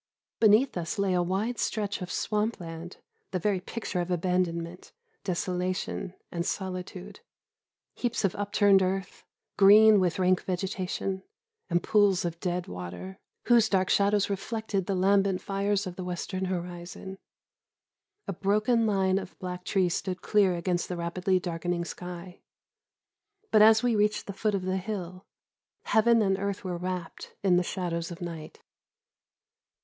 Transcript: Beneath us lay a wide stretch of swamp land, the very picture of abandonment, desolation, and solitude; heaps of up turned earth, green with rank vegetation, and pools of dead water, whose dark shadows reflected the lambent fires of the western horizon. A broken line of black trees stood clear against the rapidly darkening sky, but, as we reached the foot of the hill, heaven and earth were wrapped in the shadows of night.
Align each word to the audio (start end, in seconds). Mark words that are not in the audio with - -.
Beneath 0.39 0.77
us 0.77 0.97
lay 0.97 1.13
a 1.13 1.21
wide 1.21 1.59
stretch 1.59 2.01
of 2.01 2.11
swamp 2.11 2.59
land, 2.59 2.97
the 3.29 3.37
very 3.37 3.59
picture 3.59 4.01
of 4.01 4.09
abandonment, 4.09 4.91
desolation, 5.23 6.15
and 6.31 6.43
solitude; 6.43 7.19
heaps 7.93 8.25
of 8.25 8.33
up 8.35 8.51
turned 8.51 8.81
earth, 8.81 9.23
green 9.57 9.99
with 9.99 10.17
rank 10.17 10.41
vegetation, 10.43 11.21
and 11.69 11.83
pools 11.83 12.25
of 12.25 12.39
dead 12.39 12.65
water, 12.65 13.19
whose 13.43 13.69
dark 13.69 13.91
shadows 13.91 14.27
reflected 14.27 14.87
the 14.87 14.95
lambent 14.95 15.39
fires 15.39 15.85
of 15.85 15.97
the 15.97 16.03
western 16.03 16.45
horizon. 16.45 17.19
A 18.27 18.33
broken 18.33 18.87
line 18.87 19.19
of 19.19 19.37
black 19.37 19.63
trees 19.63 19.93
stood 19.93 20.23
clear 20.23 20.55
against 20.55 20.89
the 20.89 20.97
rapidly 20.97 21.39
darkening 21.39 21.85
sky, 21.85 22.39
but, 23.51 23.61
as 23.61 23.83
we 23.83 23.95
reached 23.95 24.25
the 24.25 24.33
foot 24.33 24.55
of 24.55 24.63
the 24.65 24.77
hill, 24.77 25.27
heaven 25.83 26.23
and 26.23 26.39
earth 26.39 26.63
were 26.63 26.75
wrapped 26.77 27.35
in 27.43 27.55
the 27.57 27.61
shadows 27.61 28.09
of 28.09 28.19
night. 28.19 28.63